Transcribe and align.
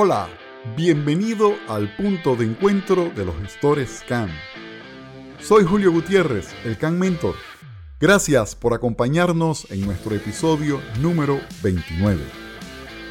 Hola, 0.00 0.28
bienvenido 0.76 1.56
al 1.66 1.92
punto 1.96 2.36
de 2.36 2.44
encuentro 2.44 3.10
de 3.16 3.24
los 3.24 3.36
gestores 3.40 4.04
CAN. 4.06 4.30
Soy 5.40 5.64
Julio 5.64 5.90
Gutiérrez, 5.90 6.54
el 6.64 6.78
CAN 6.78 7.00
Mentor. 7.00 7.34
Gracias 7.98 8.54
por 8.54 8.74
acompañarnos 8.74 9.68
en 9.72 9.80
nuestro 9.80 10.14
episodio 10.14 10.80
número 11.00 11.40
29. 11.64 12.22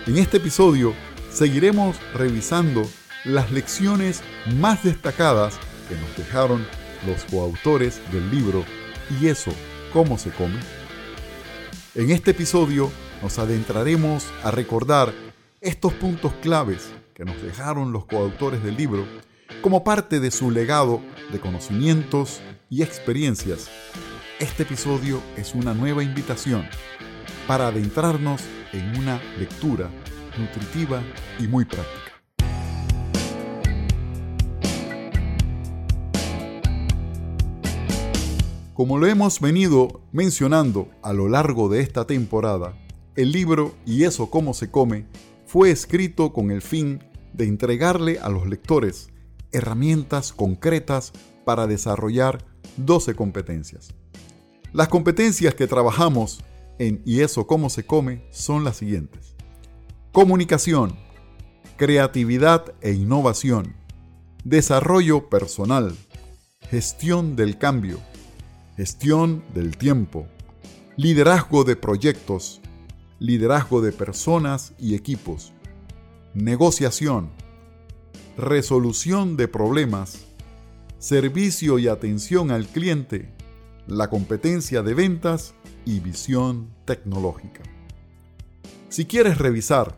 En 0.06 0.18
este 0.18 0.38
episodio 0.38 0.94
seguiremos 1.30 1.98
revisando 2.14 2.84
las 3.26 3.52
lecciones 3.52 4.24
más 4.56 4.86
destacadas 4.86 5.60
que 5.90 5.96
nos 5.96 6.16
dejaron 6.16 6.66
los 7.06 7.26
coautores 7.26 8.00
del 8.14 8.32
libro 8.32 8.64
Y 9.20 9.28
eso, 9.28 9.52
¿cómo 9.92 10.18
se 10.18 10.30
come? 10.30 10.60
En 11.96 12.12
este 12.12 12.32
episodio 12.32 12.90
nos 13.22 13.40
adentraremos 13.40 14.26
a 14.42 14.52
recordar 14.52 15.27
estos 15.68 15.92
puntos 15.92 16.32
claves 16.42 16.94
que 17.14 17.26
nos 17.26 17.42
dejaron 17.42 17.92
los 17.92 18.06
coautores 18.06 18.64
del 18.64 18.78
libro 18.78 19.06
como 19.62 19.84
parte 19.84 20.22
de 20.22 20.32
su 20.32 20.50
legado 20.50 21.02
de 21.34 21.42
conocimientos 21.42 22.40
y 22.70 22.84
experiencias. 22.84 23.70
Este 24.40 24.64
episodio 24.64 25.22
es 25.36 25.56
una 25.56 25.74
nueva 25.74 26.04
invitación 26.04 26.66
para 27.48 27.68
adentrarnos 27.68 28.44
en 28.72 28.98
una 28.98 29.20
lectura 29.38 29.90
nutritiva 30.38 31.04
y 31.38 31.50
muy 31.50 31.66
práctica. 31.66 32.14
Como 38.74 38.98
lo 39.00 39.06
hemos 39.08 39.42
venido 39.42 40.00
mencionando 40.14 40.88
a 41.02 41.12
lo 41.12 41.28
largo 41.28 41.68
de 41.68 41.82
esta 41.82 42.08
temporada, 42.08 42.74
el 43.18 43.34
libro 43.34 43.76
Y 43.86 44.06
eso 44.06 44.30
cómo 44.30 44.54
se 44.54 44.72
come 44.72 45.08
fue 45.48 45.72
escrito 45.72 46.34
con 46.34 46.52
el 46.52 46.62
fin 46.62 47.04
de 47.34 47.46
entregarle 47.46 48.20
a 48.20 48.30
los 48.30 48.48
lectores 48.48 49.10
herramientas 49.54 50.34
concretas 50.34 51.14
para 51.46 51.68
desarrollar 51.68 52.46
12 52.76 53.16
competencias. 53.16 53.96
Las 54.74 54.90
competencias 54.90 55.56
que 55.56 55.66
trabajamos 55.66 56.44
en 56.80 57.02
Y 57.06 57.22
eso 57.22 57.48
cómo 57.48 57.70
se 57.70 57.86
come 57.86 58.28
son 58.30 58.66
las 58.66 58.78
siguientes. 58.78 59.36
Comunicación, 60.12 60.96
creatividad 61.78 62.74
e 62.82 62.92
innovación, 62.92 63.74
desarrollo 64.44 65.30
personal, 65.30 65.96
gestión 66.70 67.38
del 67.38 67.58
cambio, 67.58 68.00
gestión 68.76 69.44
del 69.54 69.78
tiempo, 69.78 70.28
liderazgo 70.98 71.64
de 71.64 71.78
proyectos, 71.78 72.62
liderazgo 73.20 73.82
de 73.82 73.92
personas 73.92 74.74
y 74.78 74.96
equipos, 74.96 75.54
negociación, 76.34 77.32
resolución 78.38 79.38
de 79.38 79.48
problemas, 79.48 80.26
servicio 81.00 81.80
y 81.80 81.88
atención 81.88 82.52
al 82.52 82.68
cliente, 82.68 83.34
la 83.88 84.10
competencia 84.10 84.84
de 84.84 84.94
ventas 84.94 85.56
y 85.86 86.00
visión 86.00 86.70
tecnológica. 86.86 87.64
Si 88.90 89.06
quieres 89.06 89.38
revisar 89.38 89.98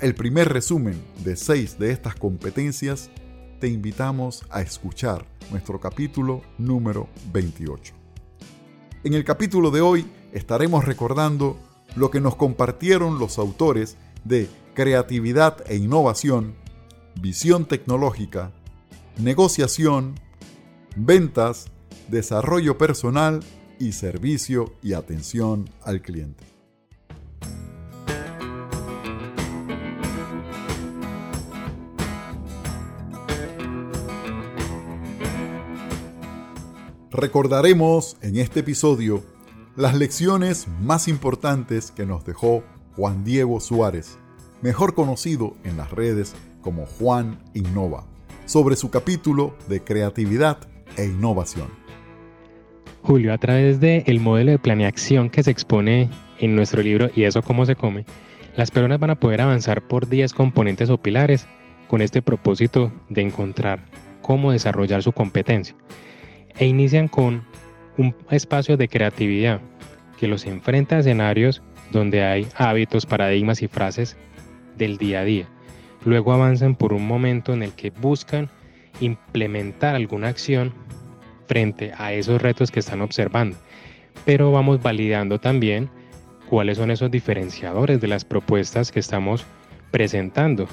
el 0.00 0.14
primer 0.14 0.52
resumen 0.52 1.00
de 1.24 1.36
seis 1.36 1.78
de 1.78 1.92
estas 1.92 2.14
competencias, 2.14 3.10
te 3.60 3.68
invitamos 3.68 4.44
a 4.50 4.60
escuchar 4.60 5.26
nuestro 5.50 5.80
capítulo 5.80 6.42
número 6.58 7.08
28. 7.32 7.94
En 9.04 9.14
el 9.14 9.24
capítulo 9.24 9.70
de 9.70 9.80
hoy 9.80 10.06
estaremos 10.32 10.84
recordando 10.84 11.58
lo 11.96 12.10
que 12.10 12.20
nos 12.20 12.36
compartieron 12.36 13.18
los 13.18 13.38
autores 13.38 13.96
de 14.24 14.48
Creatividad 14.74 15.64
e 15.70 15.76
Innovación, 15.76 16.54
Visión 17.20 17.66
Tecnológica, 17.66 18.52
Negociación, 19.18 20.14
Ventas, 20.96 21.66
Desarrollo 22.08 22.76
Personal 22.76 23.40
y 23.78 23.92
Servicio 23.92 24.74
y 24.82 24.94
Atención 24.94 25.70
al 25.82 26.02
Cliente. 26.02 26.44
Recordaremos 37.10 38.16
en 38.22 38.38
este 38.38 38.60
episodio 38.60 39.22
las 39.76 39.96
lecciones 39.96 40.68
más 40.82 41.08
importantes 41.08 41.90
que 41.90 42.06
nos 42.06 42.24
dejó 42.24 42.62
Juan 42.94 43.24
Diego 43.24 43.58
Suárez, 43.58 44.18
mejor 44.62 44.94
conocido 44.94 45.56
en 45.64 45.76
las 45.76 45.90
redes 45.90 46.34
como 46.60 46.86
Juan 46.86 47.40
Innova, 47.54 48.06
sobre 48.46 48.76
su 48.76 48.90
capítulo 48.90 49.56
de 49.68 49.82
creatividad 49.82 50.58
e 50.96 51.06
innovación. 51.06 51.66
Julio, 53.02 53.34
a 53.34 53.38
través 53.38 53.80
del 53.80 54.20
modelo 54.20 54.52
de 54.52 54.58
planeación 54.60 55.28
que 55.28 55.42
se 55.42 55.50
expone 55.50 56.08
en 56.38 56.56
nuestro 56.56 56.80
libro 56.80 57.10
Y 57.14 57.24
eso 57.24 57.42
cómo 57.42 57.66
se 57.66 57.74
come, 57.74 58.06
las 58.56 58.70
personas 58.70 59.00
van 59.00 59.10
a 59.10 59.20
poder 59.20 59.40
avanzar 59.40 59.86
por 59.88 60.08
10 60.08 60.32
componentes 60.34 60.88
o 60.88 60.98
pilares 60.98 61.48
con 61.88 62.00
este 62.00 62.22
propósito 62.22 62.92
de 63.08 63.22
encontrar 63.22 63.86
cómo 64.22 64.52
desarrollar 64.52 65.02
su 65.02 65.12
competencia. 65.12 65.74
E 66.56 66.66
inician 66.66 67.08
con 67.08 67.44
un 67.96 68.14
espacio 68.30 68.76
de 68.76 68.88
creatividad 68.88 69.60
que 70.18 70.28
los 70.28 70.46
enfrenta 70.46 70.96
a 70.96 71.00
escenarios 71.00 71.62
donde 71.90 72.24
hay 72.24 72.46
hábitos, 72.56 73.06
paradigmas 73.06 73.62
y 73.62 73.68
frases 73.68 74.16
del 74.76 74.98
día 74.98 75.20
a 75.20 75.24
día. 75.24 75.48
Luego 76.04 76.32
avanzan 76.32 76.74
por 76.74 76.92
un 76.92 77.06
momento 77.06 77.52
en 77.52 77.62
el 77.62 77.72
que 77.72 77.90
buscan 77.90 78.50
implementar 79.00 79.94
alguna 79.94 80.28
acción 80.28 80.72
frente 81.46 81.92
a 81.96 82.12
esos 82.12 82.40
retos 82.40 82.70
que 82.70 82.80
están 82.80 83.00
observando. 83.00 83.56
Pero 84.24 84.52
vamos 84.52 84.82
validando 84.82 85.38
también 85.40 85.90
cuáles 86.48 86.78
son 86.78 86.90
esos 86.90 87.10
diferenciadores 87.10 88.00
de 88.00 88.08
las 88.08 88.24
propuestas 88.24 88.92
que 88.92 89.00
estamos 89.00 89.44
presentando, 89.90 90.68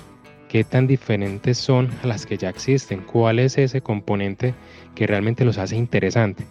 qué 0.49 0.63
tan 0.63 0.87
diferentes 0.87 1.57
son 1.57 1.89
a 2.03 2.07
las 2.07 2.25
que 2.25 2.37
ya 2.37 2.49
existen, 2.49 3.01
cuál 3.01 3.39
es 3.39 3.57
ese 3.57 3.81
componente 3.81 4.53
que 4.95 5.07
realmente 5.07 5.45
los 5.45 5.57
hace 5.57 5.75
interesantes. 5.75 6.45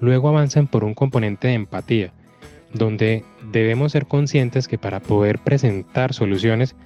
Luego 0.00 0.28
avanzan 0.28 0.66
por 0.66 0.84
un 0.84 0.94
componente 0.94 1.48
de 1.48 1.54
empatía, 1.54 2.12
donde 2.72 3.24
debemos 3.50 3.92
ser 3.92 4.06
conscientes 4.06 4.68
que 4.68 4.78
para 4.78 5.00
poder 5.00 5.38
presentar 5.38 6.12
soluciones 6.12 6.76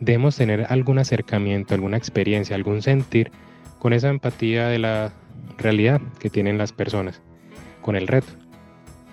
debemos 0.00 0.36
tener 0.36 0.66
algún 0.68 0.98
acercamiento, 0.98 1.74
alguna 1.74 1.96
experiencia, 1.96 2.56
algún 2.56 2.82
sentir 2.82 3.30
con 3.78 3.92
esa 3.92 4.08
empatía 4.08 4.68
de 4.68 4.78
la 4.78 5.12
realidad 5.58 6.00
que 6.18 6.30
tienen 6.30 6.58
las 6.58 6.72
personas, 6.72 7.20
con 7.80 7.96
el 7.96 8.08
reto. 8.08 8.32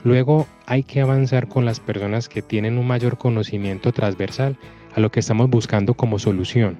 Luego 0.04 0.48
hay 0.66 0.84
que 0.84 1.02
avanzar 1.02 1.48
con 1.48 1.66
las 1.66 1.80
personas 1.80 2.30
que 2.30 2.42
tienen 2.42 2.78
un 2.78 2.88
mayor 2.88 3.18
conocimiento 3.18 3.92
transversal 3.92 4.58
a 4.96 5.00
lo 5.00 5.12
que 5.12 5.20
estamos 5.20 5.50
buscando 5.50 5.94
como 5.94 6.20
solución. 6.20 6.78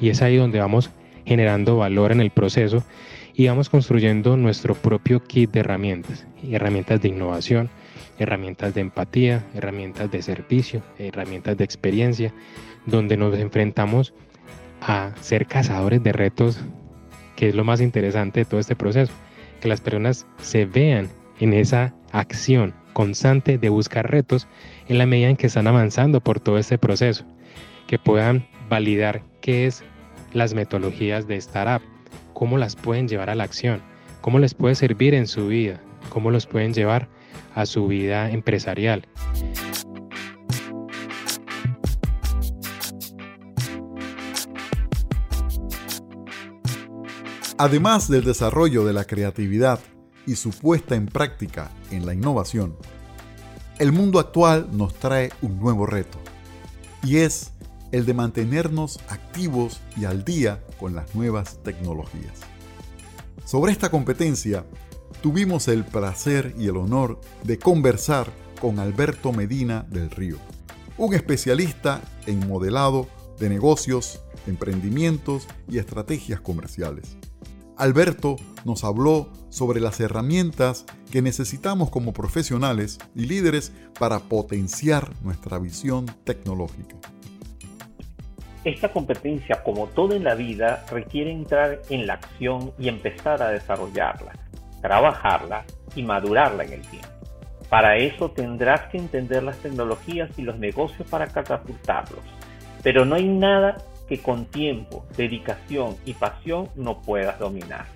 Y 0.00 0.10
es 0.10 0.22
ahí 0.22 0.36
donde 0.36 0.60
vamos 0.60 0.90
generando 1.24 1.76
valor 1.76 2.12
en 2.12 2.20
el 2.20 2.30
proceso 2.30 2.84
y 3.40 3.48
vamos 3.48 3.70
construyendo 3.70 4.36
nuestro 4.36 4.74
propio 4.74 5.24
kit 5.24 5.50
de 5.50 5.60
herramientas, 5.60 6.26
herramientas 6.42 7.00
de 7.00 7.08
innovación, 7.08 7.70
herramientas 8.18 8.74
de 8.74 8.82
empatía, 8.82 9.46
herramientas 9.54 10.10
de 10.10 10.20
servicio, 10.20 10.82
herramientas 10.98 11.56
de 11.56 11.64
experiencia, 11.64 12.34
donde 12.84 13.16
nos 13.16 13.34
enfrentamos 13.38 14.12
a 14.82 15.12
ser 15.22 15.46
cazadores 15.46 16.02
de 16.02 16.12
retos, 16.12 16.60
que 17.34 17.48
es 17.48 17.54
lo 17.54 17.64
más 17.64 17.80
interesante 17.80 18.40
de 18.40 18.44
todo 18.44 18.60
este 18.60 18.76
proceso, 18.76 19.14
que 19.62 19.68
las 19.68 19.80
personas 19.80 20.26
se 20.42 20.66
vean 20.66 21.08
en 21.38 21.54
esa 21.54 21.94
acción 22.12 22.74
constante 22.92 23.56
de 23.56 23.70
buscar 23.70 24.10
retos 24.10 24.48
en 24.86 24.98
la 24.98 25.06
medida 25.06 25.30
en 25.30 25.38
que 25.38 25.46
están 25.46 25.66
avanzando 25.66 26.20
por 26.20 26.40
todo 26.40 26.58
este 26.58 26.76
proceso, 26.76 27.24
que 27.86 27.98
puedan 27.98 28.46
validar 28.68 29.22
qué 29.40 29.64
es 29.64 29.82
las 30.34 30.52
metodologías 30.52 31.26
de 31.26 31.36
startup, 31.36 31.80
cómo 32.32 32.58
las 32.58 32.76
pueden 32.76 33.08
llevar 33.08 33.30
a 33.30 33.34
la 33.34 33.44
acción, 33.44 33.82
cómo 34.20 34.38
les 34.38 34.54
puede 34.54 34.74
servir 34.74 35.14
en 35.14 35.26
su 35.26 35.48
vida, 35.48 35.80
cómo 36.08 36.30
los 36.30 36.46
pueden 36.46 36.74
llevar 36.74 37.08
a 37.54 37.66
su 37.66 37.86
vida 37.86 38.30
empresarial. 38.30 39.06
Además 47.58 48.08
del 48.08 48.24
desarrollo 48.24 48.86
de 48.86 48.94
la 48.94 49.04
creatividad 49.04 49.80
y 50.26 50.36
su 50.36 50.50
puesta 50.50 50.94
en 50.94 51.06
práctica 51.06 51.70
en 51.90 52.06
la 52.06 52.14
innovación, 52.14 52.74
el 53.78 53.92
mundo 53.92 54.18
actual 54.18 54.68
nos 54.72 54.94
trae 54.94 55.30
un 55.42 55.58
nuevo 55.58 55.84
reto, 55.84 56.18
y 57.02 57.18
es 57.18 57.52
el 57.92 58.06
de 58.06 58.14
mantenernos 58.14 59.00
activos 59.08 59.80
y 59.96 60.04
al 60.04 60.24
día 60.24 60.62
con 60.78 60.94
las 60.94 61.14
nuevas 61.14 61.58
tecnologías. 61.62 62.40
Sobre 63.44 63.72
esta 63.72 63.90
competencia, 63.90 64.64
tuvimos 65.22 65.68
el 65.68 65.84
placer 65.84 66.54
y 66.58 66.68
el 66.68 66.76
honor 66.76 67.20
de 67.42 67.58
conversar 67.58 68.30
con 68.60 68.78
Alberto 68.78 69.32
Medina 69.32 69.86
del 69.90 70.10
Río, 70.10 70.36
un 70.98 71.14
especialista 71.14 72.00
en 72.26 72.46
modelado 72.46 73.08
de 73.38 73.48
negocios 73.48 74.20
emprendimientos 74.46 75.46
y 75.68 75.78
estrategias 75.78 76.40
comerciales. 76.40 77.16
Alberto 77.76 78.36
nos 78.64 78.84
habló 78.84 79.32
sobre 79.48 79.80
las 79.80 80.00
herramientas 80.00 80.84
que 81.10 81.22
necesitamos 81.22 81.90
como 81.90 82.12
profesionales 82.12 82.98
y 83.14 83.24
líderes 83.24 83.72
para 83.98 84.20
potenciar 84.20 85.14
nuestra 85.22 85.58
visión 85.58 86.06
tecnológica. 86.24 86.96
Esta 88.64 88.90
competencia, 88.90 89.62
como 89.62 89.86
todo 89.86 90.14
en 90.14 90.24
la 90.24 90.34
vida, 90.34 90.84
requiere 90.90 91.32
entrar 91.32 91.80
en 91.88 92.06
la 92.06 92.14
acción 92.14 92.72
y 92.78 92.88
empezar 92.88 93.42
a 93.42 93.48
desarrollarla, 93.48 94.32
trabajarla 94.82 95.64
y 95.96 96.02
madurarla 96.02 96.64
en 96.64 96.74
el 96.74 96.82
tiempo. 96.82 97.08
Para 97.70 97.96
eso 97.96 98.32
tendrás 98.32 98.82
que 98.90 98.98
entender 98.98 99.42
las 99.42 99.56
tecnologías 99.58 100.30
y 100.38 100.42
los 100.42 100.58
negocios 100.58 101.08
para 101.08 101.28
catapultarlos. 101.28 102.24
Pero 102.82 103.04
no 103.06 103.14
hay 103.14 103.28
nada 103.28 103.78
que 104.08 104.20
con 104.20 104.44
tiempo, 104.46 105.06
dedicación 105.16 105.96
y 106.04 106.12
pasión 106.12 106.68
no 106.74 107.00
puedas 107.00 107.38
dominar. 107.38 107.86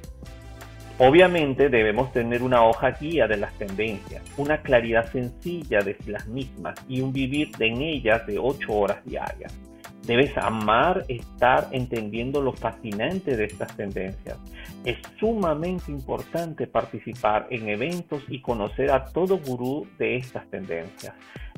Obviamente 0.98 1.68
debemos 1.68 2.12
tener 2.12 2.42
una 2.42 2.64
hoja 2.64 2.92
guía 2.92 3.26
de 3.26 3.36
las 3.36 3.52
tendencias, 3.58 4.22
una 4.36 4.62
claridad 4.62 5.10
sencilla 5.10 5.80
de 5.80 5.96
las 6.06 6.26
mismas 6.28 6.76
y 6.88 7.00
un 7.00 7.12
vivir 7.12 7.50
en 7.58 7.82
ellas 7.82 8.24
de 8.26 8.38
8 8.38 8.72
horas 8.72 9.04
diarias. 9.04 9.52
Debes 10.06 10.36
amar 10.36 11.04
estar 11.08 11.68
entendiendo 11.72 12.42
lo 12.42 12.52
fascinante 12.52 13.36
de 13.36 13.44
estas 13.44 13.74
tendencias. 13.76 14.38
Es 14.84 14.98
sumamente 15.18 15.90
importante 15.90 16.66
participar 16.66 17.46
en 17.50 17.68
eventos 17.68 18.22
y 18.28 18.42
conocer 18.42 18.90
a 18.90 19.06
todo 19.06 19.38
gurú 19.38 19.86
de 19.98 20.16
estas 20.16 20.48
tendencias. 20.50 21.14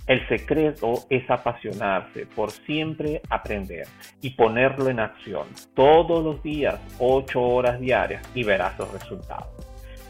El 0.06 0.26
secreto 0.28 1.00
es 1.10 1.28
apasionarse 1.28 2.26
por 2.26 2.52
siempre 2.52 3.20
aprender 3.28 3.88
y 4.20 4.30
ponerlo 4.30 4.88
en 4.88 5.00
acción 5.00 5.48
todos 5.74 6.24
los 6.24 6.40
días, 6.44 6.80
8 7.00 7.42
horas 7.42 7.80
diarias 7.80 8.22
y 8.32 8.44
verás 8.44 8.78
los 8.78 8.92
resultados. 8.92 9.48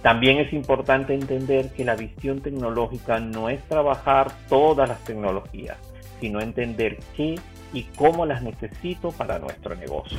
También 0.03 0.39
es 0.39 0.53
importante 0.53 1.15
entender 1.15 1.73
que 1.73 1.85
la 1.85 1.97
visión 1.97 2.41
tecnológica 2.41 3.19
no 3.19 3.49
es 3.49 3.63
trabajar 3.65 4.31
todas 4.49 4.87
las 4.87 5.03
tecnologías, 5.05 5.79
sino 6.21 6.41
entender 6.41 6.99
qué 7.17 7.37
y 7.73 7.85
cómo 7.97 8.27
las 8.27 8.43
necesito 8.43 9.11
para 9.13 9.39
nuestro 9.39 9.75
negocio. 9.75 10.19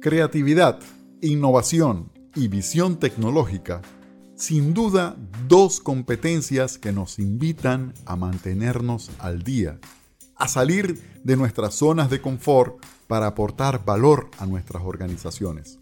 Creatividad, 0.00 0.80
innovación 1.22 2.12
y 2.34 2.48
visión 2.48 2.98
tecnológica, 2.98 3.80
sin 4.36 4.74
duda 4.74 5.16
dos 5.48 5.80
competencias 5.80 6.76
que 6.76 6.92
nos 6.92 7.18
invitan 7.18 7.94
a 8.04 8.16
mantenernos 8.16 9.10
al 9.18 9.42
día, 9.42 9.78
a 10.36 10.48
salir 10.48 11.00
de 11.22 11.36
nuestras 11.36 11.74
zonas 11.74 12.10
de 12.10 12.20
confort 12.20 12.84
para 13.06 13.28
aportar 13.28 13.84
valor 13.84 14.30
a 14.38 14.46
nuestras 14.46 14.82
organizaciones. 14.84 15.78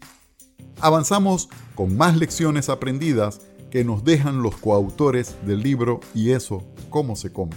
Avanzamos 0.79 1.49
con 1.75 1.97
más 1.97 2.15
lecciones 2.15 2.69
aprendidas 2.69 3.41
que 3.73 3.83
nos 3.83 4.03
dejan 4.03 4.43
los 4.43 4.55
coautores 4.57 5.35
del 5.47 5.63
libro 5.63 5.99
Y 6.13 6.29
eso, 6.29 6.63
cómo 6.91 7.15
se 7.15 7.33
come. 7.33 7.55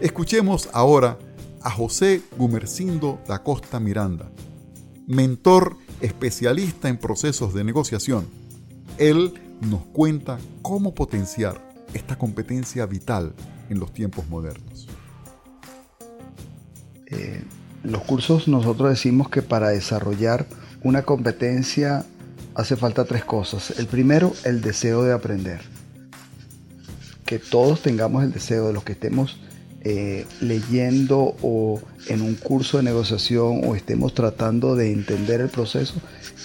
Escuchemos 0.00 0.68
ahora 0.72 1.18
a 1.60 1.70
José 1.70 2.22
Gumercindo 2.38 3.18
da 3.26 3.42
Costa 3.42 3.80
Miranda, 3.80 4.30
mentor 5.08 5.76
especialista 6.00 6.88
en 6.88 6.98
procesos 6.98 7.52
de 7.52 7.64
negociación. 7.64 8.28
Él 8.96 9.34
nos 9.60 9.84
cuenta 9.86 10.38
cómo 10.62 10.94
potenciar 10.94 11.60
esta 11.94 12.16
competencia 12.16 12.86
vital 12.86 13.34
en 13.68 13.80
los 13.80 13.92
tiempos 13.92 14.28
modernos. 14.28 14.86
Eh, 17.08 17.42
los 17.82 18.02
cursos 18.02 18.46
nosotros 18.46 18.90
decimos 18.90 19.30
que 19.30 19.42
para 19.42 19.70
desarrollar 19.70 20.46
una 20.84 21.02
competencia 21.02 22.06
hace 22.54 22.76
falta 22.76 23.04
tres 23.04 23.24
cosas. 23.24 23.78
El 23.78 23.86
primero, 23.86 24.32
el 24.44 24.60
deseo 24.60 25.02
de 25.02 25.12
aprender. 25.12 25.60
Que 27.26 27.38
todos 27.38 27.80
tengamos 27.82 28.22
el 28.22 28.32
deseo 28.32 28.66
de 28.66 28.72
los 28.72 28.84
que 28.84 28.92
estemos 28.92 29.38
eh, 29.86 30.26
leyendo 30.40 31.36
o 31.42 31.78
en 32.08 32.22
un 32.22 32.36
curso 32.36 32.78
de 32.78 32.84
negociación 32.84 33.62
o 33.66 33.74
estemos 33.74 34.14
tratando 34.14 34.76
de 34.76 34.90
entender 34.92 35.42
el 35.42 35.50
proceso, 35.50 35.94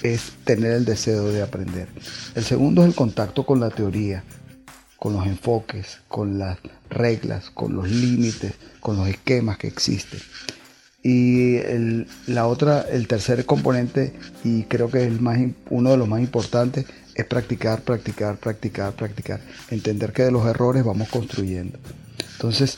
es 0.03 0.33
tener 0.43 0.73
el 0.73 0.83
deseo 0.83 1.29
de 1.29 1.41
aprender. 1.41 1.87
El 2.35 2.43
segundo 2.43 2.81
es 2.81 2.89
el 2.89 2.95
contacto 2.95 3.45
con 3.45 3.61
la 3.61 3.69
teoría, 3.69 4.25
con 4.97 5.13
los 5.13 5.25
enfoques, 5.25 5.99
con 6.09 6.37
las 6.37 6.57
reglas, 6.89 7.49
con 7.49 7.75
los 7.75 7.89
límites, 7.89 8.55
con 8.81 8.97
los 8.97 9.07
esquemas 9.07 9.57
que 9.57 9.67
existen. 9.67 10.19
Y 11.01 11.59
la 12.27 12.47
otra, 12.47 12.81
el 12.81 13.07
tercer 13.07 13.45
componente, 13.45 14.13
y 14.43 14.63
creo 14.63 14.89
que 14.89 15.05
es 15.05 15.21
más, 15.21 15.39
uno 15.69 15.91
de 15.91 15.97
los 15.97 16.07
más 16.07 16.19
importantes, 16.19 16.85
es 17.15 17.25
practicar, 17.25 17.81
practicar, 17.81 18.37
practicar, 18.37 18.93
practicar. 18.93 19.39
Entender 19.69 20.11
que 20.11 20.23
de 20.23 20.31
los 20.31 20.45
errores 20.45 20.83
vamos 20.83 21.07
construyendo. 21.09 21.79
Entonces, 22.33 22.77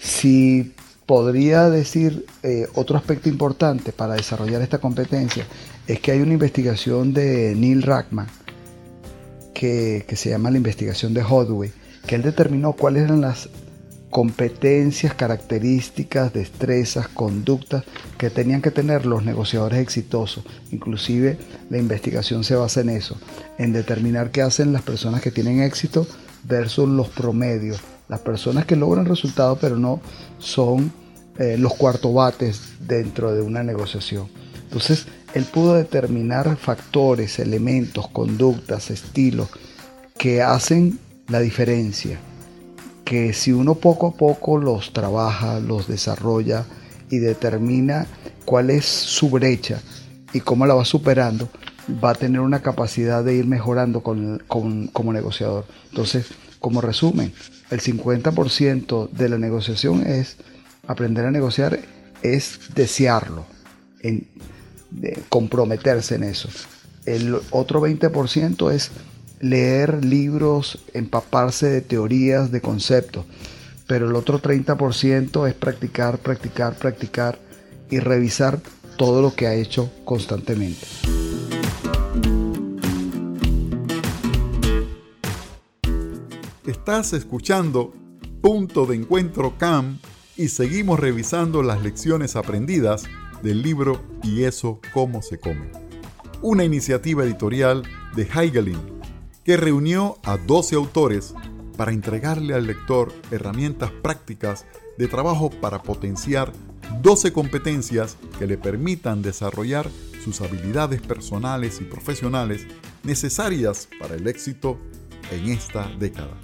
si 0.00 0.74
podría 1.06 1.68
decir 1.70 2.26
eh, 2.42 2.68
otro 2.74 2.96
aspecto 2.96 3.28
importante 3.28 3.92
para 3.92 4.14
desarrollar 4.14 4.62
esta 4.62 4.78
competencia, 4.78 5.46
es 5.86 6.00
que 6.00 6.12
hay 6.12 6.20
una 6.20 6.34
investigación 6.34 7.12
de 7.12 7.54
Neil 7.54 7.82
Rackman, 7.82 8.26
que, 9.54 10.04
que 10.06 10.16
se 10.16 10.30
llama 10.30 10.50
la 10.50 10.58
investigación 10.58 11.14
de 11.14 11.22
Hodway, 11.22 11.72
que 12.06 12.14
él 12.14 12.22
determinó 12.22 12.72
cuáles 12.72 13.04
eran 13.04 13.22
las 13.22 13.48
competencias, 14.18 15.14
características, 15.14 16.32
destrezas, 16.32 17.06
conductas 17.06 17.84
que 18.18 18.30
tenían 18.30 18.60
que 18.62 18.72
tener 18.72 19.06
los 19.06 19.22
negociadores 19.22 19.78
exitosos. 19.78 20.42
Inclusive 20.72 21.38
la 21.70 21.78
investigación 21.78 22.42
se 22.42 22.56
basa 22.56 22.80
en 22.80 22.88
eso, 22.88 23.16
en 23.58 23.72
determinar 23.72 24.32
qué 24.32 24.42
hacen 24.42 24.72
las 24.72 24.82
personas 24.82 25.22
que 25.22 25.30
tienen 25.30 25.62
éxito 25.62 26.04
versus 26.42 26.88
los 26.88 27.06
promedios, 27.10 27.78
las 28.08 28.18
personas 28.18 28.66
que 28.66 28.74
logran 28.74 29.06
resultados 29.06 29.56
pero 29.60 29.76
no 29.76 30.00
son 30.38 30.92
eh, 31.38 31.54
los 31.56 31.74
cuartobates 31.74 32.72
dentro 32.80 33.32
de 33.32 33.42
una 33.42 33.62
negociación. 33.62 34.26
Entonces, 34.64 35.06
él 35.32 35.44
pudo 35.44 35.74
determinar 35.74 36.56
factores, 36.56 37.38
elementos, 37.38 38.08
conductas, 38.08 38.90
estilos 38.90 39.48
que 40.18 40.42
hacen 40.42 40.98
la 41.28 41.38
diferencia 41.38 42.18
que 43.08 43.32
si 43.32 43.52
uno 43.52 43.76
poco 43.76 44.08
a 44.08 44.12
poco 44.12 44.58
los 44.58 44.92
trabaja, 44.92 45.60
los 45.60 45.88
desarrolla 45.88 46.66
y 47.08 47.16
determina 47.16 48.06
cuál 48.44 48.68
es 48.68 48.84
su 48.84 49.30
brecha 49.30 49.80
y 50.34 50.40
cómo 50.40 50.66
la 50.66 50.74
va 50.74 50.84
superando, 50.84 51.48
va 52.04 52.10
a 52.10 52.14
tener 52.14 52.40
una 52.40 52.60
capacidad 52.60 53.24
de 53.24 53.34
ir 53.34 53.46
mejorando 53.46 54.02
como 54.02 55.12
negociador. 55.14 55.64
Entonces, 55.88 56.26
como 56.58 56.82
resumen, 56.82 57.32
el 57.70 57.80
50% 57.80 59.08
de 59.08 59.28
la 59.30 59.38
negociación 59.38 60.06
es 60.06 60.36
aprender 60.86 61.24
a 61.24 61.30
negociar, 61.30 61.80
es 62.22 62.60
desearlo, 62.74 63.46
comprometerse 65.30 66.16
en 66.16 66.24
eso. 66.24 66.50
El 67.06 67.38
otro 67.52 67.80
20% 67.80 68.70
es 68.70 68.90
leer 69.40 70.04
libros, 70.04 70.78
empaparse 70.94 71.68
de 71.68 71.80
teorías, 71.80 72.50
de 72.50 72.60
conceptos. 72.60 73.24
Pero 73.86 74.08
el 74.08 74.16
otro 74.16 74.40
30% 74.40 75.48
es 75.48 75.54
practicar, 75.54 76.18
practicar, 76.18 76.76
practicar 76.76 77.38
y 77.90 78.00
revisar 78.00 78.60
todo 78.96 79.22
lo 79.22 79.34
que 79.34 79.46
ha 79.46 79.54
hecho 79.54 79.90
constantemente. 80.04 80.86
Estás 86.66 87.14
escuchando 87.14 87.94
Punto 88.42 88.86
de 88.86 88.96
Encuentro 88.96 89.56
CAM 89.56 89.98
y 90.36 90.48
seguimos 90.48 91.00
revisando 91.00 91.62
las 91.62 91.82
lecciones 91.82 92.36
aprendidas 92.36 93.04
del 93.42 93.62
libro 93.62 94.02
Y 94.22 94.44
eso, 94.44 94.80
cómo 94.92 95.22
se 95.22 95.38
come. 95.38 95.70
Una 96.42 96.64
iniciativa 96.64 97.24
editorial 97.24 97.82
de 98.14 98.24
Heigelin 98.24 98.97
que 99.48 99.56
reunió 99.56 100.18
a 100.24 100.36
12 100.36 100.74
autores 100.74 101.32
para 101.78 101.92
entregarle 101.92 102.52
al 102.52 102.66
lector 102.66 103.14
herramientas 103.30 103.90
prácticas 103.90 104.66
de 104.98 105.08
trabajo 105.08 105.48
para 105.48 105.82
potenciar 105.82 106.52
12 107.00 107.32
competencias 107.32 108.18
que 108.38 108.46
le 108.46 108.58
permitan 108.58 109.22
desarrollar 109.22 109.88
sus 110.22 110.42
habilidades 110.42 111.00
personales 111.00 111.80
y 111.80 111.84
profesionales 111.84 112.66
necesarias 113.04 113.88
para 113.98 114.16
el 114.16 114.28
éxito 114.28 114.76
en 115.30 115.48
esta 115.48 115.90
década. 115.98 116.36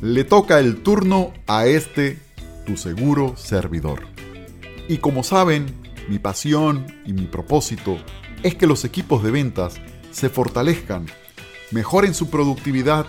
Le 0.00 0.24
toca 0.24 0.58
el 0.58 0.82
turno 0.82 1.32
a 1.46 1.66
este 1.66 2.18
tu 2.66 2.76
seguro 2.76 3.36
servidor. 3.36 4.00
Y 4.88 4.98
como 4.98 5.22
saben, 5.22 5.66
mi 6.08 6.18
pasión 6.18 6.86
y 7.06 7.12
mi 7.12 7.26
propósito 7.26 7.98
es 8.42 8.56
que 8.56 8.66
los 8.66 8.84
equipos 8.84 9.22
de 9.22 9.30
ventas 9.30 9.76
se 10.10 10.28
fortalezcan 10.28 11.06
mejoren 11.72 12.14
su 12.14 12.30
productividad 12.30 13.06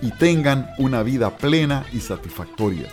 y 0.00 0.10
tengan 0.12 0.70
una 0.78 1.02
vida 1.02 1.36
plena 1.36 1.84
y 1.92 2.00
satisfactoria. 2.00 2.88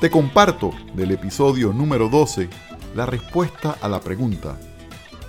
Te 0.00 0.10
comparto 0.10 0.72
del 0.94 1.10
episodio 1.10 1.72
número 1.72 2.08
12 2.08 2.48
la 2.94 3.06
respuesta 3.06 3.76
a 3.80 3.88
la 3.88 4.00
pregunta, 4.00 4.58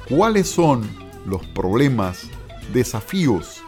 ¿cuáles 0.08 0.48
son 0.48 0.88
los 1.26 1.46
problemas, 1.48 2.30
desafíos 2.74 3.62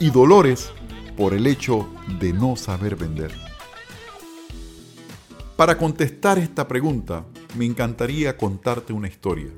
y 0.00 0.10
dolores 0.10 0.72
por 1.16 1.34
el 1.34 1.46
hecho 1.46 1.88
de 2.18 2.32
no 2.32 2.56
saber 2.56 2.96
vender? 2.96 3.32
Para 5.56 5.78
contestar 5.78 6.38
esta 6.38 6.66
pregunta, 6.66 7.24
me 7.56 7.64
encantaría 7.64 8.36
contarte 8.36 8.92
una 8.92 9.06
historia. 9.06 9.50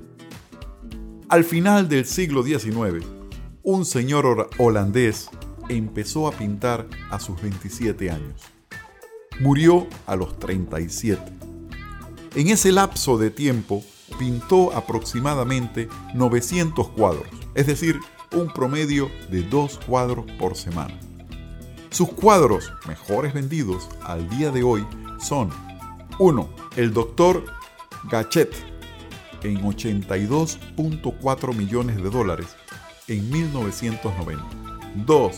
Al 1.28 1.42
final 1.44 1.88
del 1.88 2.04
siglo 2.04 2.42
XIX, 2.42 3.15
un 3.66 3.84
señor 3.84 4.48
holandés 4.58 5.28
empezó 5.68 6.28
a 6.28 6.30
pintar 6.30 6.86
a 7.10 7.18
sus 7.18 7.42
27 7.42 8.12
años. 8.12 8.40
Murió 9.40 9.88
a 10.06 10.14
los 10.14 10.38
37. 10.38 11.20
En 12.36 12.46
ese 12.46 12.70
lapso 12.70 13.18
de 13.18 13.30
tiempo 13.30 13.82
pintó 14.20 14.72
aproximadamente 14.72 15.88
900 16.14 16.90
cuadros, 16.90 17.26
es 17.56 17.66
decir, 17.66 17.98
un 18.32 18.52
promedio 18.52 19.10
de 19.32 19.42
dos 19.42 19.80
cuadros 19.84 20.26
por 20.38 20.56
semana. 20.56 21.00
Sus 21.90 22.10
cuadros 22.10 22.72
mejores 22.86 23.34
vendidos 23.34 23.88
al 24.04 24.30
día 24.30 24.52
de 24.52 24.62
hoy 24.62 24.86
son 25.18 25.50
1. 26.20 26.48
El 26.76 26.92
doctor 26.92 27.44
Gachet 28.08 28.54
en 29.42 29.60
82.4 29.60 31.52
millones 31.52 31.96
de 31.96 32.10
dólares 32.10 32.46
en 33.08 33.30
1990. 33.30 34.44
2. 35.06 35.36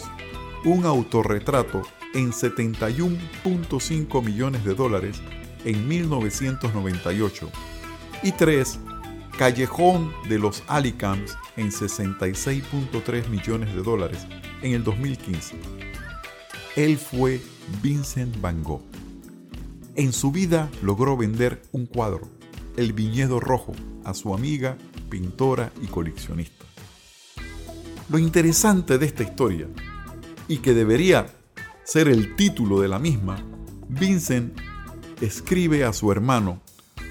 Un 0.65 0.87
autorretrato 0.87 1.83
en 2.15 2.33
71.5 2.33 4.25
millones 4.25 4.65
de 4.65 4.75
dólares 4.75 5.21
en 5.65 5.87
1998. 5.89 7.51
Y 8.23 8.33
3. 8.33 8.79
Callejón 9.39 10.13
de 10.29 10.39
los 10.39 10.65
Alicams 10.67 11.37
en 11.57 11.71
66.3 11.71 13.29
millones 13.29 13.75
de 13.75 13.83
dólares 13.83 14.27
en 14.63 14.73
el 14.73 14.83
2015. 14.83 15.57
Él 16.75 16.99
fue 16.99 17.41
Vincent 17.83 18.41
Van 18.41 18.63
Gogh. 18.65 18.83
En 19.95 20.13
su 20.13 20.31
vida 20.33 20.71
logró 20.83 21.17
vender 21.17 21.63
un 21.73 21.87
cuadro, 21.87 22.29
El 22.77 22.93
Viñedo 22.93 23.41
Rojo, 23.41 23.75
a 24.05 24.15
su 24.15 24.35
amiga, 24.35 24.77
pintora 25.09 25.73
y 25.83 25.87
coleccionista. 25.87 26.65
Lo 28.11 28.19
interesante 28.19 28.97
de 28.97 29.05
esta 29.05 29.23
historia, 29.23 29.67
y 30.49 30.59
que 30.59 30.73
debería 30.73 31.27
ser 31.85 32.09
el 32.09 32.37
título 32.37 32.81
de 32.81 32.89
la 32.89 32.99
misma, 32.99 33.39
Vincent 33.89 34.59
escribe 35.21 35.85
a 35.85 35.93
su 35.93 36.11
hermano 36.11 36.63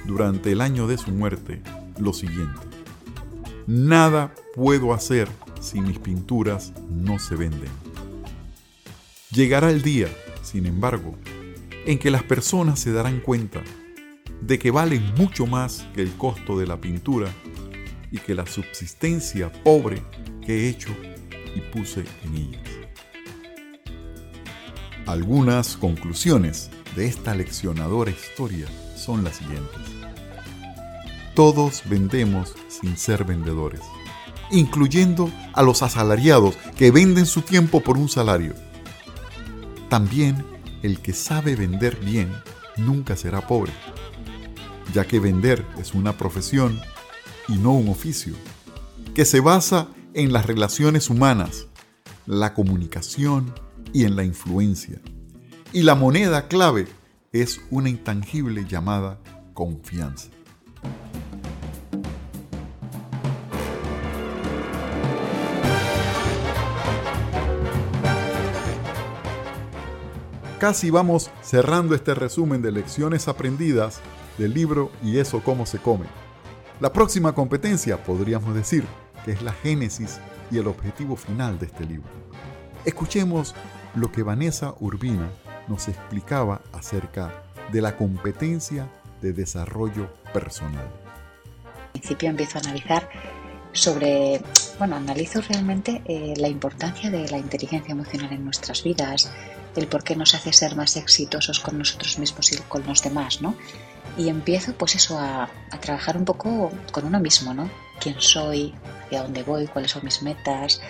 durante 0.06 0.52
el 0.52 0.62
año 0.62 0.88
de 0.88 0.98
su 0.98 1.12
muerte 1.12 1.62
lo 2.00 2.14
siguiente. 2.14 2.62
Nada 3.68 4.34
puedo 4.56 4.92
hacer 4.92 5.28
si 5.60 5.82
mis 5.82 6.00
pinturas 6.00 6.74
no 6.90 7.20
se 7.20 7.36
venden. 7.36 7.70
Llegará 9.32 9.70
el 9.70 9.84
día, 9.84 10.08
sin 10.42 10.66
embargo, 10.66 11.16
en 11.86 12.00
que 12.00 12.10
las 12.10 12.24
personas 12.24 12.80
se 12.80 12.92
darán 12.92 13.20
cuenta 13.20 13.62
de 14.42 14.58
que 14.58 14.72
valen 14.72 15.14
mucho 15.16 15.46
más 15.46 15.86
que 15.94 16.02
el 16.02 16.14
costo 16.14 16.58
de 16.58 16.66
la 16.66 16.82
pintura 16.82 17.28
y 18.12 18.20
que 18.20 18.36
la 18.36 18.46
subsistencia 18.46 19.52
pobre 19.64 20.04
que 20.46 20.66
he 20.66 20.70
hecho 20.70 20.96
y 21.56 21.62
puse 21.62 22.04
en 22.24 22.36
ellas. 22.36 22.62
Algunas 25.06 25.78
conclusiones 25.78 26.70
de 26.96 27.08
esta 27.08 27.34
leccionadora 27.34 28.12
historia 28.12 28.68
son 28.96 29.24
las 29.24 29.38
siguientes. 29.38 29.82
Todos 31.34 31.84
vendemos 31.86 32.56
sin 32.68 32.98
ser 32.98 33.24
vendedores, 33.24 33.82
incluyendo 34.52 35.32
a 35.54 35.62
los 35.62 35.82
asalariados 35.82 36.56
que 36.78 36.92
venden 36.92 37.26
su 37.26 37.42
tiempo 37.42 37.82
por 37.82 37.98
un 37.98 38.10
salario. 38.10 38.54
También 39.90 40.46
el 40.84 41.00
que 41.00 41.14
sabe 41.14 41.56
vender 41.56 41.96
bien 41.98 42.32
nunca 42.76 43.16
será 43.16 43.48
pobre, 43.48 43.72
ya 44.94 45.06
que 45.06 45.20
vender 45.20 45.66
es 45.80 45.94
una 45.94 46.18
profesión 46.18 46.82
y 47.48 47.58
no 47.58 47.74
un 47.74 47.90
oficio, 47.90 48.34
que 49.14 49.26
se 49.26 49.40
basa 49.40 49.88
en 50.14 50.34
las 50.34 50.46
relaciones 50.46 51.10
humanas, 51.10 51.68
la 52.26 52.54
comunicación 52.54 53.54
y 53.94 54.04
en 54.04 54.16
la 54.16 54.24
influencia. 54.24 55.00
Y 55.74 55.84
la 55.84 55.96
moneda 55.96 56.48
clave 56.48 56.88
es 57.32 57.62
una 57.70 57.90
intangible 57.90 58.66
llamada 58.66 59.20
confianza. 59.54 60.30
Casi 70.60 70.90
vamos 70.90 71.30
cerrando 71.44 71.94
este 71.94 72.16
resumen 72.16 72.64
de 72.64 72.72
lecciones 72.72 73.28
aprendidas 73.28 74.02
del 74.40 74.56
libro 74.56 74.92
Y 75.04 75.20
eso 75.20 75.44
cómo 75.44 75.68
se 75.68 75.78
come. 75.78 76.08
La 76.80 76.94
próxima 76.94 77.34
competencia 77.34 77.98
podríamos 77.98 78.54
decir 78.54 78.86
que 79.26 79.32
es 79.32 79.42
la 79.42 79.52
génesis 79.52 80.20
y 80.52 80.60
el 80.60 80.68
objetivo 80.68 81.16
final 81.16 81.58
de 81.58 81.66
este 81.66 81.84
libro. 81.86 82.10
Escuchemos 82.86 83.56
lo 83.96 84.12
que 84.12 84.22
Vanessa 84.22 84.76
Urbina 84.80 85.28
nos 85.68 85.88
explicaba 85.88 86.62
acerca 86.74 87.34
de 87.72 87.82
la 87.82 87.98
competencia 87.98 88.88
de 89.24 89.34
desarrollo 89.34 90.14
personal. 90.32 90.88
Al 91.66 91.92
principio 91.94 92.30
empiezo 92.30 92.60
a 92.60 92.62
analizar 92.62 93.10
sobre, 93.74 94.40
bueno, 94.78 94.98
analizo 94.98 95.42
realmente 95.42 96.04
eh, 96.06 96.36
la 96.38 96.48
importancia 96.48 97.10
de 97.10 97.28
la 97.28 97.40
inteligencia 97.40 97.92
emocional 97.92 98.32
en 98.32 98.46
nuestras 98.46 98.84
vidas, 98.84 99.32
el 99.78 99.88
por 99.88 100.04
qué 100.04 100.16
nos 100.16 100.34
hace 100.34 100.52
ser 100.52 100.76
más 100.76 100.98
exitosos 100.98 101.60
con 101.60 101.78
nosotros 101.78 102.18
mismos 102.20 102.52
y 102.52 102.58
con 102.58 102.86
los 102.86 103.02
demás, 103.04 103.42
¿no? 103.42 103.56
Y 104.18 104.30
empiezo 104.30 104.74
pues 104.74 104.96
eso 104.96 105.18
a, 105.20 105.50
trabajar 105.80 106.18
un 106.18 106.26
poco 106.26 106.72
con 106.92 107.06
uno 107.06 107.20
mismo, 107.20 107.54
¿no? 107.54 107.70
¿Quién 108.00 108.20
soy? 108.20 108.74
¿Hacia 109.06 109.24
dónde 109.24 109.44
voy? 109.44 109.68
¿Cuáles 109.68 109.92
son 109.92 110.04
mis 110.04 110.22
metas? 110.22 110.82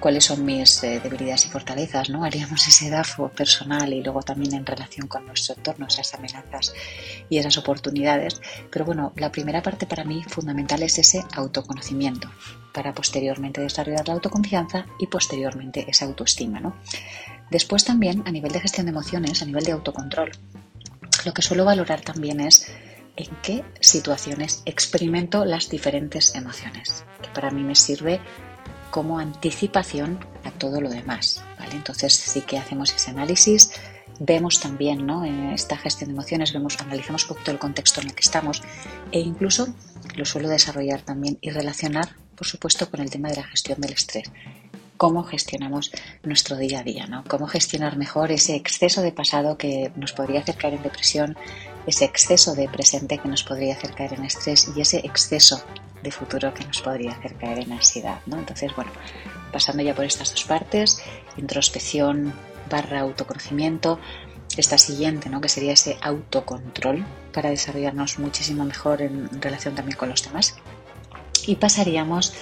cuáles 0.00 0.24
son 0.24 0.44
mis 0.44 0.82
eh, 0.84 1.00
debilidades 1.02 1.46
y 1.46 1.48
fortalezas, 1.48 2.08
¿no? 2.10 2.24
Haríamos 2.24 2.66
ese 2.66 2.90
DAFO 2.90 3.28
personal 3.30 3.92
y 3.92 4.02
luego 4.02 4.22
también 4.22 4.54
en 4.54 4.66
relación 4.66 5.08
con 5.08 5.26
nuestro 5.26 5.54
entorno, 5.56 5.86
esas 5.86 6.14
amenazas 6.14 6.72
y 7.28 7.38
esas 7.38 7.58
oportunidades. 7.58 8.40
Pero 8.70 8.84
bueno, 8.84 9.12
la 9.16 9.32
primera 9.32 9.62
parte 9.62 9.86
para 9.86 10.04
mí 10.04 10.22
fundamental 10.28 10.82
es 10.82 10.98
ese 10.98 11.24
autoconocimiento, 11.34 12.30
para 12.72 12.94
posteriormente 12.94 13.60
desarrollar 13.60 14.06
la 14.06 14.14
autoconfianza 14.14 14.86
y 14.98 15.06
posteriormente 15.06 15.84
esa 15.88 16.04
autoestima, 16.04 16.60
¿no? 16.60 16.76
Después 17.50 17.84
también, 17.84 18.22
a 18.26 18.30
nivel 18.30 18.52
de 18.52 18.60
gestión 18.60 18.86
de 18.86 18.90
emociones, 18.90 19.42
a 19.42 19.46
nivel 19.46 19.64
de 19.64 19.72
autocontrol, 19.72 20.32
lo 21.24 21.32
que 21.32 21.42
suelo 21.42 21.64
valorar 21.64 22.00
también 22.00 22.40
es 22.40 22.70
en 23.16 23.28
qué 23.42 23.64
situaciones 23.80 24.62
experimento 24.64 25.44
las 25.44 25.68
diferentes 25.68 26.34
emociones, 26.34 27.04
que 27.20 27.28
para 27.30 27.50
mí 27.50 27.62
me 27.62 27.74
sirve 27.74 28.20
como 28.90 29.18
anticipación 29.18 30.18
a 30.44 30.50
todo 30.52 30.80
lo 30.80 30.88
demás. 30.88 31.42
¿vale? 31.58 31.74
Entonces 31.74 32.14
sí 32.14 32.42
que 32.42 32.58
hacemos 32.58 32.92
ese 32.94 33.10
análisis, 33.10 33.72
vemos 34.20 34.60
también 34.60 35.06
¿no? 35.06 35.24
en 35.24 35.50
esta 35.50 35.76
gestión 35.76 36.08
de 36.08 36.14
emociones, 36.14 36.52
vemos, 36.52 36.78
analizamos 36.80 37.24
un 37.24 37.28
poquito 37.28 37.50
el 37.50 37.58
contexto 37.58 38.00
en 38.00 38.08
el 38.08 38.14
que 38.14 38.22
estamos 38.22 38.62
e 39.12 39.20
incluso 39.20 39.68
lo 40.14 40.24
suelo 40.24 40.48
desarrollar 40.48 41.02
también 41.02 41.38
y 41.40 41.50
relacionar, 41.50 42.16
por 42.34 42.46
supuesto, 42.46 42.90
con 42.90 43.00
el 43.00 43.10
tema 43.10 43.28
de 43.28 43.36
la 43.36 43.44
gestión 43.44 43.80
del 43.80 43.92
estrés. 43.92 44.30
Cómo 44.98 45.22
gestionamos 45.22 45.92
nuestro 46.24 46.56
día 46.56 46.80
a 46.80 46.82
día, 46.82 47.06
¿no? 47.06 47.24
Cómo 47.28 47.46
gestionar 47.46 47.96
mejor 47.96 48.32
ese 48.32 48.56
exceso 48.56 49.00
de 49.00 49.12
pasado 49.12 49.56
que 49.56 49.92
nos 49.96 50.12
podría 50.12 50.40
hacer 50.40 50.56
caer 50.56 50.74
en 50.74 50.82
depresión, 50.82 51.38
ese 51.86 52.04
exceso 52.04 52.54
de 52.54 52.68
presente 52.68 53.18
que 53.18 53.28
nos 53.28 53.44
podría 53.44 53.74
hacer 53.74 53.94
caer 53.94 54.14
en 54.14 54.24
estrés 54.24 54.70
y 54.76 54.80
ese 54.80 54.98
exceso 54.98 55.62
de 56.02 56.10
futuro 56.10 56.52
que 56.52 56.64
nos 56.64 56.82
podría 56.82 57.12
hacer 57.12 57.34
caer 57.36 57.60
en 57.60 57.72
ansiedad. 57.72 58.18
¿no? 58.26 58.38
Entonces, 58.38 58.74
bueno, 58.74 58.90
pasando 59.52 59.84
ya 59.84 59.94
por 59.94 60.04
estas 60.04 60.32
dos 60.32 60.44
partes, 60.44 61.00
introspección 61.36 62.34
barra 62.68 63.00
autoconocimiento, 63.00 64.00
esta 64.56 64.78
siguiente, 64.78 65.28
¿no? 65.28 65.40
que 65.40 65.48
sería 65.48 65.74
ese 65.74 65.96
autocontrol 66.00 67.06
para 67.32 67.50
desarrollarnos 67.50 68.18
muchísimo 68.18 68.64
mejor 68.64 69.00
en 69.02 69.40
relación 69.40 69.76
también 69.76 69.96
con 69.96 70.08
los 70.08 70.24
demás. 70.24 70.56
Y 71.46 71.54
pasaríamos 71.54 72.34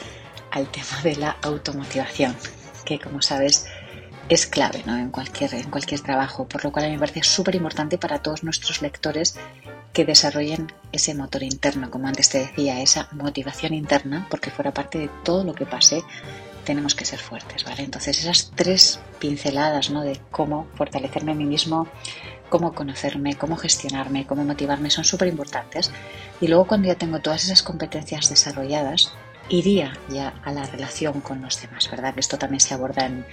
al 0.51 0.69
tema 0.69 1.03
de 1.03 1.17
la 1.17 1.37
automotivación, 1.43 2.37
que 2.85 2.99
como 2.99 3.23
sabes 3.23 3.67
es 4.29 4.47
clave 4.47 4.83
¿no? 4.87 4.97
en, 4.97 5.11
cualquier, 5.11 5.55
en 5.55 5.71
cualquier 5.71 6.01
trabajo, 6.01 6.49
por 6.49 6.65
lo 6.65 6.73
cual 6.73 6.87
a 6.87 6.89
mí 6.89 6.95
me 6.95 7.01
parece 7.01 7.23
súper 7.23 7.55
importante 7.55 7.99
para 7.99 8.21
todos 8.21 8.43
nuestros 8.43 8.83
lectores 8.83 9.37
que 9.93 10.05
desarrollen 10.05 10.73
ese 10.93 11.15
motor 11.15 11.43
interno, 11.43 11.91
como 11.91 12.09
antes 12.09 12.29
te 12.29 12.39
decía, 12.39 12.81
esa 12.83 13.09
motivación 13.13 13.73
interna, 13.73 14.27
porque 14.29 14.51
fuera 14.51 14.75
parte 14.75 14.99
de 14.99 15.11
todo 15.25 15.45
lo 15.45 15.55
que 15.55 15.65
pase, 15.65 16.03
tenemos 16.65 16.95
que 16.95 17.05
ser 17.05 17.21
fuertes, 17.21 17.65
¿vale? 17.65 17.85
Entonces 17.85 18.19
esas 18.19 18.51
tres 18.55 18.99
pinceladas, 19.21 19.89
¿no? 19.89 20.03
De 20.03 20.21
cómo 20.31 20.67
fortalecerme 20.75 21.33
a 21.33 21.35
mí 21.35 21.45
mismo, 21.45 21.87
cómo 22.51 22.75
conocerme, 22.75 23.37
cómo 23.37 23.57
gestionarme, 23.57 24.27
cómo 24.27 24.45
motivarme 24.45 24.91
son 24.91 25.05
súper 25.05 25.29
importantes. 25.29 25.91
Y 26.41 26.49
luego 26.49 26.67
cuando 26.67 26.89
ya 26.89 26.97
tengo 26.97 27.21
todas 27.21 27.45
esas 27.45 27.63
competencias 27.63 28.29
desarrolladas, 28.29 29.13
iría 29.49 29.99
ya 30.09 30.41
a 30.45 30.53
la 30.53 30.65
relación 30.65 31.21
con 31.21 31.43
los 31.43 31.61
demás, 31.61 31.91
¿verdad? 31.91 32.15
Que 32.15 32.21
esto 32.21 32.39
también 32.39 32.61
se 32.61 32.75
aborda 32.75 33.07
en, 33.07 33.25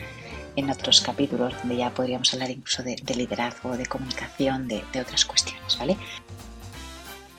en 0.56 0.70
otros 0.70 1.02
capítulos 1.02 1.54
donde 1.60 1.78
ya 1.78 1.94
podríamos 1.94 2.34
hablar 2.34 2.52
incluso 2.52 2.84
de, 2.84 2.96
liderazgo, 3.16 3.76
de 3.78 3.86
comunicación, 3.86 4.68
de, 4.68 4.84
de 4.92 5.02
otras 5.02 5.26
cuestiones, 5.26 5.78
¿vale? 5.78 5.98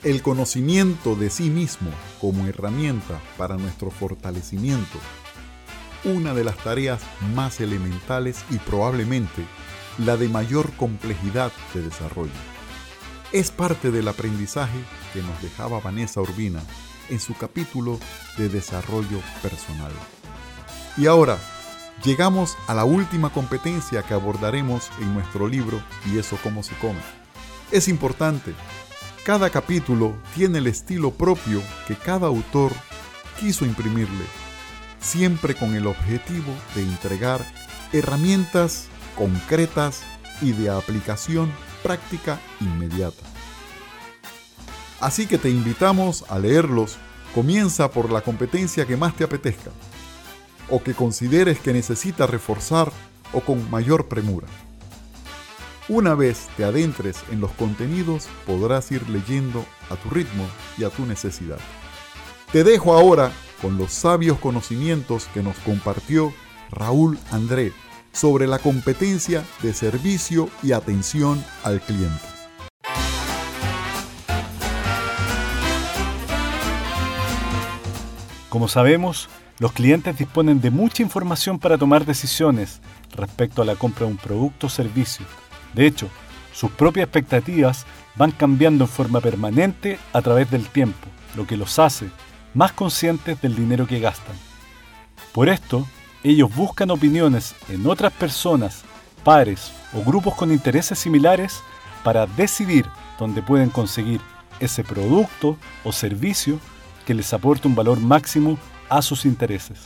El 0.03 0.21
conocimiento 0.21 1.15
de 1.15 1.29
sí 1.29 1.49
mismo 1.49 1.89
como 2.21 2.45
herramienta 2.47 3.19
para 3.37 3.57
nuestro 3.57 3.89
fortalecimiento, 3.89 4.99
una 6.03 6.33
de 6.33 6.43
las 6.43 6.57
tareas 6.57 7.01
más 7.33 7.59
elementales 7.59 8.43
y 8.51 8.57
probablemente 8.57 9.43
la 9.97 10.17
de 10.17 10.29
mayor 10.29 10.73
complejidad 10.73 11.51
de 11.73 11.81
desarrollo. 11.81 12.31
Es 13.31 13.49
parte 13.49 13.89
del 13.89 14.07
aprendizaje 14.07 14.77
que 15.13 15.21
nos 15.21 15.41
dejaba 15.41 15.79
Vanessa 15.79 16.21
Urbina 16.21 16.61
en 17.09 17.19
su 17.19 17.35
capítulo 17.35 17.99
de 18.37 18.49
desarrollo 18.49 19.19
personal. 19.41 19.91
Y 20.97 21.07
ahora, 21.07 21.37
llegamos 22.03 22.57
a 22.67 22.73
la 22.73 22.85
última 22.85 23.31
competencia 23.31 24.03
que 24.03 24.13
abordaremos 24.13 24.89
en 24.99 25.13
nuestro 25.13 25.47
libro 25.47 25.81
y 26.05 26.17
eso 26.17 26.37
cómo 26.43 26.63
se 26.63 26.75
come. 26.75 26.99
Es 27.71 27.87
importante, 27.87 28.53
cada 29.25 29.49
capítulo 29.49 30.15
tiene 30.35 30.59
el 30.59 30.67
estilo 30.67 31.11
propio 31.11 31.61
que 31.87 31.95
cada 31.95 32.27
autor 32.27 32.71
quiso 33.39 33.65
imprimirle, 33.65 34.25
siempre 34.99 35.55
con 35.55 35.75
el 35.75 35.87
objetivo 35.87 36.53
de 36.75 36.83
entregar 36.83 37.45
herramientas 37.91 38.87
concretas 39.17 40.03
y 40.41 40.51
de 40.51 40.69
aplicación 40.69 41.51
práctica 41.81 42.39
inmediata. 42.59 43.34
Así 44.99 45.27
que 45.27 45.37
te 45.37 45.49
invitamos 45.49 46.25
a 46.29 46.39
leerlos. 46.39 46.97
Comienza 47.33 47.91
por 47.91 48.11
la 48.11 48.21
competencia 48.21 48.85
que 48.85 48.97
más 48.97 49.15
te 49.15 49.23
apetezca 49.23 49.71
o 50.69 50.81
que 50.81 50.93
consideres 50.93 51.59
que 51.59 51.73
necesita 51.73 52.25
reforzar 52.27 52.91
o 53.33 53.41
con 53.41 53.69
mayor 53.69 54.07
premura. 54.07 54.47
Una 55.87 56.15
vez 56.15 56.47
te 56.57 56.63
adentres 56.63 57.17
en 57.31 57.41
los 57.41 57.51
contenidos 57.51 58.27
podrás 58.47 58.91
ir 58.91 59.07
leyendo 59.09 59.65
a 59.89 59.95
tu 59.95 60.09
ritmo 60.09 60.45
y 60.77 60.83
a 60.83 60.89
tu 60.89 61.05
necesidad. 61.05 61.59
Te 62.51 62.63
dejo 62.63 62.93
ahora 62.93 63.31
con 63.61 63.77
los 63.77 63.91
sabios 63.91 64.39
conocimientos 64.39 65.27
que 65.33 65.43
nos 65.43 65.55
compartió 65.57 66.33
Raúl 66.71 67.19
André 67.31 67.71
sobre 68.11 68.47
la 68.47 68.59
competencia 68.59 69.43
de 69.61 69.73
servicio 69.73 70.49
y 70.63 70.71
atención 70.71 71.43
al 71.63 71.81
cliente. 71.81 72.34
Como 78.55 78.69
sabemos, 78.69 79.27
los 79.59 79.73
clientes 79.73 80.17
disponen 80.17 80.61
de 80.61 80.71
mucha 80.71 81.03
información 81.03 81.59
para 81.59 81.77
tomar 81.77 82.05
decisiones 82.05 82.79
respecto 83.13 83.61
a 83.61 83.65
la 83.65 83.75
compra 83.75 84.05
de 84.05 84.13
un 84.13 84.17
producto 84.17 84.67
o 84.67 84.69
servicio. 84.69 85.25
De 85.73 85.85
hecho, 85.85 86.07
sus 86.53 86.71
propias 86.71 87.03
expectativas 87.03 87.85
van 88.15 88.31
cambiando 88.31 88.85
en 88.85 88.89
forma 88.89 89.19
permanente 89.19 89.99
a 90.13 90.21
través 90.21 90.49
del 90.49 90.69
tiempo, 90.69 91.05
lo 91.35 91.45
que 91.45 91.57
los 91.57 91.79
hace 91.79 92.07
más 92.53 92.71
conscientes 92.71 93.41
del 93.41 93.57
dinero 93.57 93.87
que 93.87 93.99
gastan. 93.99 94.37
Por 95.33 95.49
esto, 95.49 95.85
ellos 96.23 96.55
buscan 96.55 96.91
opiniones 96.91 97.55
en 97.67 97.85
otras 97.85 98.13
personas, 98.13 98.83
pares 99.25 99.73
o 99.93 100.01
grupos 100.01 100.33
con 100.33 100.49
intereses 100.49 100.97
similares 100.97 101.59
para 102.05 102.25
decidir 102.25 102.85
dónde 103.19 103.41
pueden 103.41 103.69
conseguir 103.69 104.21
ese 104.61 104.85
producto 104.85 105.57
o 105.83 105.91
servicio 105.91 106.57
que 107.05 107.13
les 107.13 107.33
aporte 107.33 107.67
un 107.67 107.75
valor 107.75 107.99
máximo 107.99 108.57
a 108.89 109.01
sus 109.01 109.25
intereses. 109.25 109.79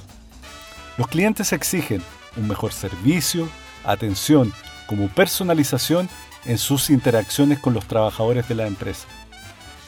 Los 0.97 1.07
clientes 1.07 1.53
exigen 1.53 2.01
un 2.37 2.47
mejor 2.47 2.73
servicio, 2.73 3.47
atención 3.83 4.53
como 4.87 5.07
personalización 5.07 6.09
en 6.45 6.57
sus 6.57 6.89
interacciones 6.89 7.59
con 7.59 7.73
los 7.73 7.85
trabajadores 7.85 8.47
de 8.47 8.55
la 8.55 8.67
empresa. 8.67 9.07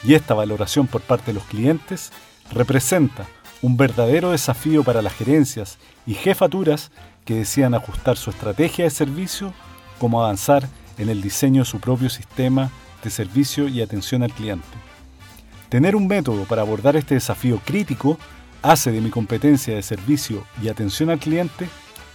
Y 0.04 0.14
esta 0.14 0.34
valoración 0.34 0.86
por 0.86 1.00
parte 1.00 1.26
de 1.26 1.34
los 1.34 1.44
clientes 1.44 2.12
representa 2.52 3.26
un 3.62 3.76
verdadero 3.76 4.32
desafío 4.32 4.82
para 4.82 5.02
las 5.02 5.14
gerencias 5.14 5.78
y 6.06 6.14
jefaturas 6.14 6.90
que 7.24 7.34
desean 7.34 7.74
ajustar 7.74 8.16
su 8.16 8.30
estrategia 8.30 8.84
de 8.84 8.90
servicio 8.90 9.54
como 9.98 10.22
avanzar 10.22 10.68
en 10.98 11.08
el 11.08 11.22
diseño 11.22 11.62
de 11.62 11.66
su 11.66 11.78
propio 11.78 12.10
sistema 12.10 12.70
de 13.04 13.10
servicio 13.10 13.68
y 13.68 13.80
atención 13.80 14.22
al 14.22 14.32
cliente. 14.32 14.66
Tener 15.72 15.96
un 15.96 16.06
método 16.06 16.44
para 16.44 16.60
abordar 16.60 16.96
este 16.96 17.14
desafío 17.14 17.58
crítico 17.64 18.18
hace 18.60 18.92
de 18.92 19.00
mi 19.00 19.08
competencia 19.08 19.74
de 19.74 19.80
servicio 19.80 20.44
y 20.62 20.68
atención 20.68 21.08
al 21.08 21.18
cliente 21.18 21.66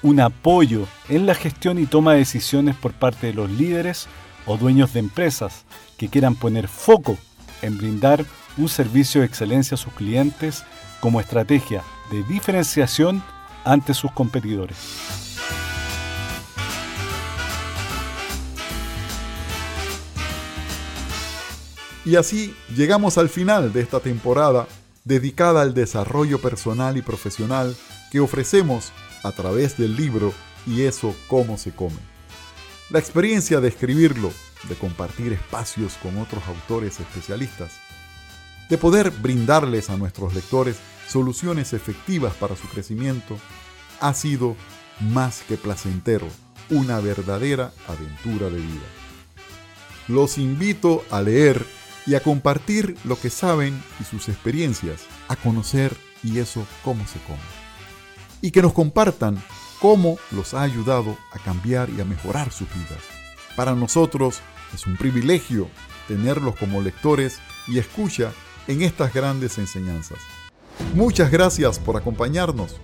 un 0.04 0.20
apoyo 0.20 0.86
en 1.10 1.26
la 1.26 1.34
gestión 1.34 1.80
y 1.80 1.88
toma 1.88 2.12
de 2.12 2.20
decisiones 2.20 2.76
por 2.76 2.94
parte 2.94 3.26
de 3.26 3.34
los 3.34 3.50
líderes 3.50 4.06
o 4.46 4.58
dueños 4.58 4.94
de 4.94 5.00
empresas 5.00 5.66
que 5.98 6.08
quieran 6.08 6.36
poner 6.36 6.68
foco 6.68 7.18
en 7.64 7.80
brindar 7.80 8.24
un 8.58 8.70
servicio 8.70 9.22
de 9.22 9.28
excelencia 9.28 9.74
a 9.74 9.80
sus 9.80 9.94
clientes 9.94 10.64
como 11.00 11.20
estrategia 11.20 11.82
de 12.12 12.22
diferenciación 12.26 13.24
ante 13.66 13.96
sus 13.96 14.12
competidores. 14.12 15.27
Y 22.08 22.16
así 22.16 22.56
llegamos 22.74 23.18
al 23.18 23.28
final 23.28 23.74
de 23.74 23.82
esta 23.82 24.00
temporada 24.00 24.66
dedicada 25.04 25.62
al 25.62 25.74
desarrollo 25.74 26.40
personal 26.40 26.96
y 26.96 27.02
profesional 27.02 27.76
que 28.14 28.22
ofrecemos 28.22 28.94
a 29.24 29.34
través 29.34 29.78
del 29.78 29.98
libro 29.98 30.34
Y 30.66 30.84
eso 30.84 31.14
cómo 31.28 31.58
se 31.58 31.74
come. 31.74 32.00
La 32.92 33.00
experiencia 33.00 33.60
de 33.60 33.68
escribirlo, 33.68 34.32
de 34.70 34.76
compartir 34.76 35.34
espacios 35.34 35.96
con 36.02 36.18
otros 36.18 36.48
autores 36.48 36.98
especialistas, 37.02 37.74
de 38.70 38.78
poder 38.78 39.12
brindarles 39.12 39.90
a 39.90 39.98
nuestros 39.98 40.34
lectores 40.34 40.78
soluciones 41.10 41.74
efectivas 41.74 42.34
para 42.36 42.56
su 42.56 42.70
crecimiento, 42.70 43.38
ha 44.00 44.14
sido 44.14 44.56
más 45.02 45.42
que 45.42 45.58
placentero, 45.58 46.30
una 46.70 47.02
verdadera 47.02 47.74
aventura 47.86 48.50
de 48.50 48.62
vida. 48.62 48.88
Los 50.08 50.38
invito 50.38 51.04
a 51.12 51.22
leer 51.22 51.66
y 52.08 52.16
a 52.16 52.22
compartir 52.22 52.96
lo 53.04 53.20
que 53.20 53.30
saben 53.30 53.84
y 54.00 54.06
sus 54.06 54.30
experiencias, 54.30 55.02
a 55.28 55.36
conocer 55.36 55.96
y 56.24 56.40
eso 56.40 56.66
cómo 56.84 57.06
se 57.06 57.20
come. 57.20 57.38
Y 58.42 58.52
que 58.52 58.62
nos 58.62 58.74
compartan 58.74 59.38
cómo 59.80 60.18
los 60.32 60.54
ha 60.54 60.62
ayudado 60.62 61.18
a 61.34 61.40
cambiar 61.40 61.90
y 61.90 62.00
a 62.02 62.06
mejorar 62.06 62.52
sus 62.52 62.70
vidas. 62.74 63.04
Para 63.56 63.76
nosotros 63.76 64.40
es 64.74 64.88
un 64.88 64.96
privilegio 64.96 65.68
tenerlos 66.08 66.56
como 66.56 66.82
lectores 66.82 67.40
y 67.68 67.78
escucha 67.78 68.32
en 68.68 68.82
estas 68.82 69.14
grandes 69.14 69.58
enseñanzas. 69.58 70.20
Muchas 70.96 71.30
gracias 71.30 71.80
por 71.80 71.98
acompañarnos. 71.98 72.78